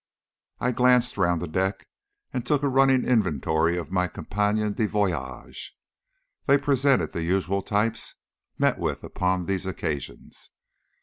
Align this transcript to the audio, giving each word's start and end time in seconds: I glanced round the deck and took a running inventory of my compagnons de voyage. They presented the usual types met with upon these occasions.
I 0.59 0.71
glanced 0.71 1.15
round 1.15 1.43
the 1.43 1.47
deck 1.47 1.87
and 2.33 2.43
took 2.43 2.63
a 2.63 2.69
running 2.69 3.05
inventory 3.05 3.77
of 3.77 3.91
my 3.91 4.07
compagnons 4.07 4.75
de 4.75 4.87
voyage. 4.87 5.77
They 6.47 6.57
presented 6.57 7.11
the 7.11 7.21
usual 7.21 7.61
types 7.61 8.15
met 8.57 8.79
with 8.79 9.03
upon 9.03 9.45
these 9.45 9.67
occasions. 9.67 10.49